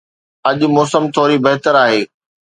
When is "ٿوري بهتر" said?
1.15-1.73